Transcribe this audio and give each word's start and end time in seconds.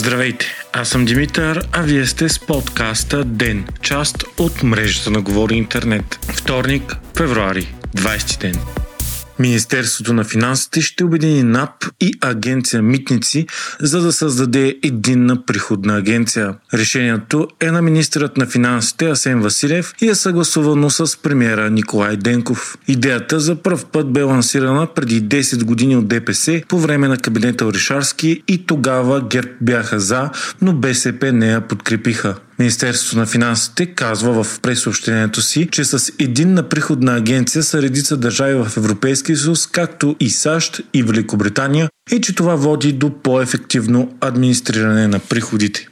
Здравейте, 0.00 0.46
аз 0.72 0.88
съм 0.88 1.04
Димитър, 1.04 1.68
а 1.72 1.82
вие 1.82 2.06
сте 2.06 2.28
с 2.28 2.38
подкаста 2.38 3.24
ДЕН, 3.24 3.66
част 3.82 4.24
от 4.38 4.62
мрежата 4.62 5.10
на 5.10 5.20
Говори 5.20 5.54
Интернет. 5.54 6.18
Вторник, 6.22 6.96
февруари, 7.16 7.74
20 7.96 8.40
ден. 8.40 8.79
Министерството 9.40 10.12
на 10.12 10.24
финансите 10.24 10.80
ще 10.80 11.04
обедини 11.04 11.42
НАП 11.42 11.84
и 12.00 12.12
агенция 12.20 12.82
Митници, 12.82 13.46
за 13.80 14.00
да 14.00 14.12
създаде 14.12 14.78
единна 14.82 15.44
приходна 15.46 15.96
агенция. 15.96 16.54
Решението 16.74 17.48
е 17.60 17.70
на 17.70 17.82
министърът 17.82 18.36
на 18.36 18.46
финансите 18.46 19.10
Асен 19.10 19.40
Василев 19.40 19.94
и 20.00 20.08
е 20.08 20.14
съгласувано 20.14 20.90
с 20.90 21.22
премиера 21.22 21.70
Николай 21.70 22.16
Денков. 22.16 22.78
Идеята 22.88 23.40
за 23.40 23.56
пръв 23.56 23.86
път 23.86 24.12
бе 24.12 24.22
лансирана 24.22 24.86
преди 24.94 25.22
10 25.22 25.64
години 25.64 25.96
от 25.96 26.08
ДПС 26.08 26.62
по 26.68 26.78
време 26.78 27.08
на 27.08 27.16
кабинета 27.16 27.66
Оришарски 27.66 28.42
и 28.48 28.66
тогава 28.66 29.20
ГЕРБ 29.20 29.50
бяха 29.60 30.00
за, 30.00 30.30
но 30.62 30.72
БСП 30.72 31.32
не 31.32 31.50
я 31.50 31.60
подкрепиха. 31.60 32.36
Министерството 32.60 33.18
на 33.18 33.26
финансите 33.26 33.86
казва 33.86 34.44
в 34.44 34.60
пресъобщението 34.60 35.42
си, 35.42 35.68
че 35.72 35.84
с 35.84 36.12
единна 36.18 36.68
приходна 36.68 37.16
агенция 37.16 37.62
са 37.62 37.82
редица 37.82 38.16
държави 38.16 38.54
в 38.54 38.76
Европейския 38.76 39.36
съюз, 39.36 39.66
както 39.66 40.16
и 40.20 40.30
САЩ 40.30 40.80
и 40.94 41.02
Великобритания, 41.02 41.88
и 42.12 42.20
че 42.20 42.34
това 42.34 42.54
води 42.54 42.92
до 42.92 43.22
по-ефективно 43.22 44.14
администриране 44.20 45.08
на 45.08 45.18
приходите. 45.18 45.89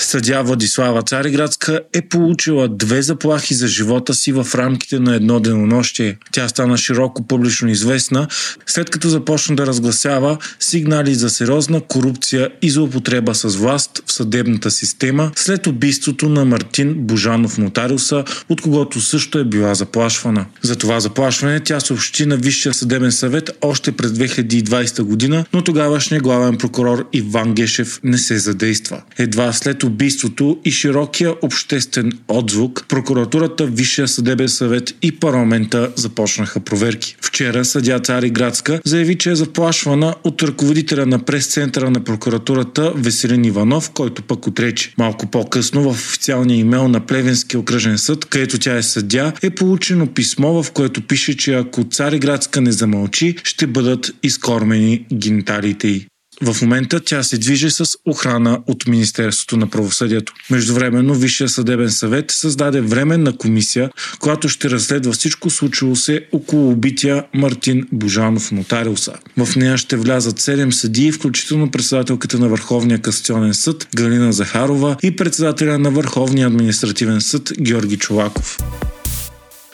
Съдя 0.00 0.42
Владислава 0.42 1.02
Цариградска 1.02 1.80
е 1.92 2.02
получила 2.02 2.68
две 2.68 3.02
заплахи 3.02 3.54
за 3.54 3.68
живота 3.68 4.14
си 4.14 4.32
в 4.32 4.46
рамките 4.54 4.98
на 4.98 5.14
едно 5.14 5.40
денонощие. 5.40 6.16
Тя 6.32 6.48
стана 6.48 6.78
широко 6.78 7.26
публично 7.26 7.68
известна, 7.68 8.28
след 8.66 8.90
като 8.90 9.08
започна 9.08 9.56
да 9.56 9.66
разгласява 9.66 10.38
сигнали 10.60 11.14
за 11.14 11.30
сериозна 11.30 11.80
корупция 11.80 12.50
и 12.62 12.70
злоупотреба 12.70 13.34
с 13.34 13.56
власт 13.56 14.02
в 14.06 14.12
съдебната 14.12 14.70
система 14.70 15.30
след 15.34 15.66
убийството 15.66 16.28
на 16.28 16.44
Мартин 16.44 16.94
Божанов 16.94 17.58
нотариуса, 17.58 18.24
от 18.48 18.60
когото 18.60 19.00
също 19.00 19.38
е 19.38 19.44
била 19.44 19.74
заплашвана. 19.74 20.46
За 20.62 20.76
това 20.76 21.00
заплашване 21.00 21.60
тя 21.60 21.80
съобщи 21.80 22.26
на 22.26 22.36
Висшия 22.36 22.74
съдебен 22.74 23.12
съвет 23.12 23.50
още 23.60 23.92
през 23.92 24.10
2020 24.10 25.02
година, 25.02 25.44
но 25.52 25.64
тогавашният 25.64 26.22
главен 26.22 26.58
прокурор 26.58 27.08
Иван 27.12 27.54
Гешев 27.54 28.00
не 28.04 28.18
се 28.18 28.38
задейства. 28.38 29.02
Едва 29.18 29.52
след 29.52 29.84
убийството 29.88 30.58
и 30.64 30.70
широкия 30.70 31.34
обществен 31.42 32.12
отзвук, 32.28 32.84
прокуратурата, 32.88 33.66
Висшия 33.66 34.08
съдебен 34.08 34.48
съвет 34.48 34.94
и 35.02 35.12
парламента 35.12 35.92
започнаха 35.96 36.60
проверки. 36.60 37.16
Вчера 37.20 37.64
съдя 37.64 38.00
Цари 38.00 38.30
Градска 38.30 38.80
заяви, 38.84 39.18
че 39.18 39.30
е 39.30 39.34
заплашвана 39.34 40.14
от 40.24 40.42
ръководителя 40.42 41.06
на 41.06 41.18
прес-центъра 41.18 41.90
на 41.90 42.04
прокуратурата 42.04 42.92
Веселин 42.96 43.44
Иванов, 43.44 43.90
който 43.90 44.22
пък 44.22 44.46
отрече. 44.46 44.92
Малко 44.98 45.26
по-късно 45.26 45.82
в 45.82 45.90
официалния 45.90 46.58
имейл 46.58 46.88
на 46.88 47.00
Плевенския 47.00 47.60
окръжен 47.60 47.98
съд, 47.98 48.24
където 48.24 48.58
тя 48.58 48.76
е 48.76 48.82
съдя, 48.82 49.32
е 49.42 49.50
получено 49.50 50.06
писмо, 50.06 50.62
в 50.62 50.70
което 50.70 51.02
пише, 51.02 51.36
че 51.36 51.54
ако 51.54 51.84
Цари 51.84 52.18
Градска 52.18 52.60
не 52.60 52.72
замълчи, 52.72 53.36
ще 53.44 53.66
бъдат 53.66 54.10
изкормени 54.22 55.06
гениталите 55.12 55.88
й. 55.88 56.06
В 56.42 56.62
момента 56.62 57.00
тя 57.00 57.22
се 57.22 57.38
движи 57.38 57.70
с 57.70 57.84
охрана 58.06 58.60
от 58.66 58.86
Министерството 58.86 59.56
на 59.56 59.66
правосъдието. 59.66 60.32
Междувременно 60.50 61.14
Висшия 61.14 61.48
съдебен 61.48 61.90
съвет 61.90 62.30
създаде 62.30 62.80
временна 62.80 63.36
комисия, 63.36 63.90
която 64.18 64.48
ще 64.48 64.70
разследва 64.70 65.12
всичко 65.12 65.50
случило 65.50 65.96
се 65.96 66.26
около 66.32 66.70
убития 66.70 67.24
Мартин 67.34 67.86
Божанов 67.92 68.52
нотариуса. 68.52 69.12
В 69.36 69.56
нея 69.56 69.78
ще 69.78 69.96
влязат 69.96 70.40
7 70.40 70.70
съдии, 70.70 71.12
включително 71.12 71.70
председателката 71.70 72.38
на 72.38 72.48
Върховния 72.48 72.98
касационен 72.98 73.54
съд 73.54 73.88
Галина 73.96 74.32
Захарова 74.32 74.96
и 75.02 75.16
председателя 75.16 75.78
на 75.78 75.90
Върховния 75.90 76.46
административен 76.46 77.20
съд 77.20 77.52
Георги 77.60 77.96
Чолаков. 77.96 78.58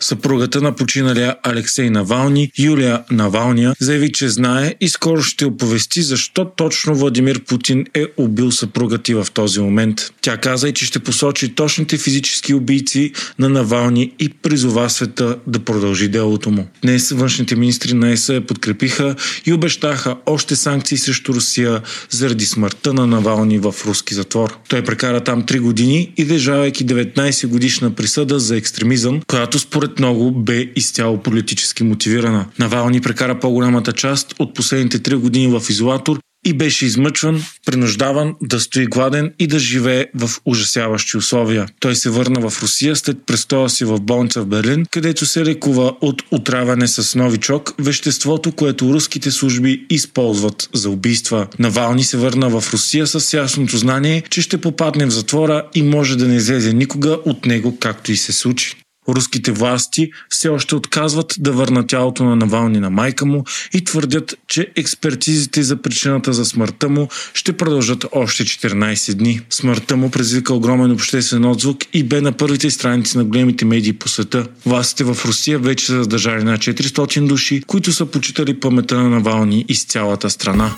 Съпругата 0.00 0.60
на 0.60 0.72
починалия 0.72 1.36
Алексей 1.42 1.90
Навални, 1.90 2.50
Юлия 2.58 3.02
Навалния, 3.10 3.74
заяви, 3.80 4.12
че 4.12 4.28
знае 4.28 4.74
и 4.80 4.88
скоро 4.88 5.22
ще 5.22 5.46
оповести 5.46 6.02
защо 6.02 6.44
точно 6.44 6.94
Владимир 6.94 7.44
Путин 7.44 7.86
е 7.94 8.04
убил 8.16 8.52
съпругата 8.52 9.02
ти 9.02 9.14
в 9.14 9.26
този 9.34 9.60
момент. 9.60 10.12
Тя 10.20 10.36
каза 10.36 10.68
и, 10.68 10.72
че 10.72 10.86
ще 10.86 10.98
посочи 10.98 11.54
точните 11.54 11.98
физически 11.98 12.54
убийци 12.54 13.12
на 13.38 13.48
Навални 13.48 14.12
и 14.18 14.28
призова 14.28 14.90
света 14.90 15.36
да 15.46 15.58
продължи 15.58 16.08
делото 16.08 16.50
му. 16.50 16.68
Днес 16.82 17.10
външните 17.10 17.56
министри 17.56 17.94
на 17.94 18.10
ЕС 18.10 18.28
я 18.28 18.46
подкрепиха 18.46 19.16
и 19.46 19.52
обещаха 19.52 20.16
още 20.26 20.56
санкции 20.56 20.98
срещу 20.98 21.34
Русия 21.34 21.82
заради 22.10 22.46
смъртта 22.46 22.94
на 22.94 23.06
Навални 23.06 23.58
в 23.58 23.74
руски 23.86 24.14
затвор. 24.14 24.58
Той 24.68 24.84
прекара 24.84 25.20
там 25.20 25.42
3 25.42 25.60
години 25.60 26.12
и 26.16 26.24
държавайки 26.24 26.86
19 26.86 27.46
годишна 27.46 27.94
присъда 27.94 28.38
за 28.38 28.56
екстремизъм, 28.56 29.20
която 29.26 29.58
според 29.58 29.89
според 29.90 29.98
много 29.98 30.30
бе 30.30 30.66
изцяло 30.76 31.18
политически 31.18 31.84
мотивирана. 31.84 32.46
Навални 32.58 33.00
прекара 33.00 33.38
по-голямата 33.38 33.92
част 33.92 34.34
от 34.38 34.54
последните 34.54 34.98
три 34.98 35.14
години 35.14 35.46
в 35.46 35.70
изолатор 35.70 36.18
и 36.46 36.52
беше 36.52 36.86
измъчван, 36.86 37.42
принуждаван 37.66 38.34
да 38.42 38.60
стои 38.60 38.86
гладен 38.86 39.32
и 39.38 39.46
да 39.46 39.58
живее 39.58 40.06
в 40.14 40.30
ужасяващи 40.44 41.16
условия. 41.16 41.66
Той 41.80 41.94
се 41.94 42.10
върна 42.10 42.50
в 42.50 42.62
Русия 42.62 42.96
след 42.96 43.16
престоя 43.26 43.68
си 43.68 43.84
в 43.84 44.00
болница 44.00 44.42
в 44.42 44.46
Берлин, 44.46 44.86
където 44.90 45.26
се 45.26 45.44
лекува 45.44 45.92
от 46.00 46.22
отравяне 46.30 46.88
с 46.88 47.14
новичок, 47.14 47.74
веществото, 47.78 48.52
което 48.52 48.92
руските 48.94 49.30
служби 49.30 49.86
използват 49.90 50.68
за 50.74 50.90
убийства. 50.90 51.46
Навални 51.58 52.04
се 52.04 52.16
върна 52.16 52.60
в 52.60 52.72
Русия 52.72 53.06
с 53.06 53.32
ясното 53.36 53.76
знание, 53.76 54.22
че 54.30 54.42
ще 54.42 54.60
попадне 54.60 55.06
в 55.06 55.10
затвора 55.10 55.62
и 55.74 55.82
може 55.82 56.16
да 56.16 56.28
не 56.28 56.36
излезе 56.36 56.72
никога 56.72 57.18
от 57.24 57.46
него, 57.46 57.76
както 57.80 58.12
и 58.12 58.16
се 58.16 58.32
случи. 58.32 58.76
Руските 59.14 59.52
власти 59.52 60.10
все 60.28 60.48
още 60.48 60.74
отказват 60.74 61.34
да 61.38 61.52
върнат 61.52 61.86
тялото 61.86 62.24
на 62.24 62.36
Навални 62.36 62.80
на 62.80 62.90
майка 62.90 63.26
му 63.26 63.44
и 63.74 63.84
твърдят, 63.84 64.34
че 64.48 64.66
експертизите 64.76 65.62
за 65.62 65.76
причината 65.76 66.32
за 66.32 66.44
смъртта 66.44 66.88
му 66.88 67.08
ще 67.34 67.52
продължат 67.52 68.04
още 68.12 68.44
14 68.44 69.14
дни. 69.14 69.40
Смъртта 69.50 69.96
му 69.96 70.10
предизвика 70.10 70.54
огромен 70.54 70.92
обществен 70.92 71.44
отзвук 71.44 71.78
и 71.92 72.04
бе 72.04 72.20
на 72.20 72.32
първите 72.32 72.70
страници 72.70 73.18
на 73.18 73.24
големите 73.24 73.64
медии 73.64 73.92
по 73.92 74.08
света. 74.08 74.46
Властите 74.66 75.04
в 75.04 75.16
Русия 75.24 75.58
вече 75.58 75.86
са 75.86 75.92
задържали 75.92 76.44
на 76.44 76.58
400 76.58 77.26
души, 77.26 77.62
които 77.66 77.92
са 77.92 78.06
почитали 78.06 78.60
памета 78.60 78.96
на 78.96 79.10
Навални 79.10 79.64
из 79.68 79.84
цялата 79.84 80.30
страна. 80.30 80.74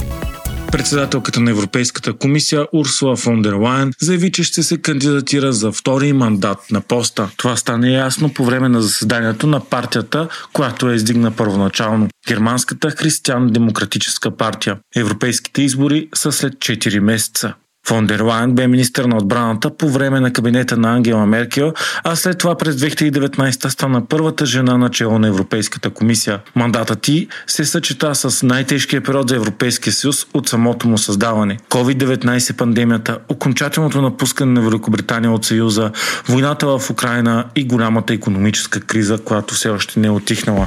Председателката 0.73 1.41
на 1.41 1.51
Европейската 1.51 2.13
комисия 2.13 2.67
Урсула 2.73 3.17
фон 3.17 3.43
дер 3.43 3.53
Лайен 3.53 3.93
заяви, 4.01 4.33
че 4.33 4.45
ще 4.45 4.63
се 4.63 4.79
кандидатира 4.79 5.53
за 5.53 5.73
втори 5.73 6.13
мандат 6.13 6.59
на 6.71 6.81
поста. 6.81 7.31
Това 7.37 7.57
стане 7.57 7.93
ясно 7.93 8.35
по 8.35 8.45
време 8.45 8.69
на 8.69 8.83
заседанието 8.83 9.47
на 9.47 9.61
партията, 9.61 10.29
която 10.53 10.91
е 10.91 10.95
издигна 10.95 11.31
първоначално. 11.31 12.09
Германската 12.29 12.91
християн-демократическа 12.91 14.37
партия. 14.37 14.79
Европейските 14.97 15.63
избори 15.63 16.09
са 16.15 16.33
след 16.33 16.55
4 16.55 16.99
месеца. 16.99 17.55
Фон 17.87 18.07
дер 18.07 18.21
Лайен 18.21 18.53
бе 18.53 18.67
министър 18.67 19.05
на 19.05 19.17
отбраната 19.17 19.77
по 19.77 19.89
време 19.91 20.21
на 20.21 20.33
кабинета 20.33 20.77
на 20.77 20.95
Ангела 20.95 21.27
Меркел, 21.27 21.73
а 22.05 22.17
след 22.17 22.39
това 22.39 22.55
през 22.55 22.77
2019 22.77 23.69
стана 23.69 24.07
първата 24.07 24.47
жена 24.47 24.79
на 24.79 24.91
чело 24.91 25.19
на 25.19 25.29
Европейската 25.29 25.91
комисия. 25.91 26.41
Мандатът 26.55 27.01
ти 27.01 27.29
се 27.47 27.65
съчета 27.65 28.15
с 28.15 28.43
най-тежкия 28.43 29.01
период 29.01 29.29
за 29.29 29.37
Европейския 29.37 29.93
съюз 29.93 30.27
от 30.35 30.49
самото 30.49 30.89
му 30.89 30.99
създаване. 30.99 31.59
COVID-19 31.71 32.57
пандемията, 32.57 33.19
окончателното 33.29 34.03
напускане 34.03 34.53
на 34.53 34.61
Великобритания 34.61 35.33
от 35.33 35.45
Съюза, 35.45 35.91
войната 36.29 36.79
в 36.79 36.91
Украина 36.91 37.45
и 37.55 37.65
голямата 37.65 38.15
економическа 38.15 38.81
криза, 38.81 39.19
която 39.19 39.55
все 39.55 39.69
още 39.69 40.01
не 40.01 40.07
е 40.07 40.11
отихнала. 40.11 40.67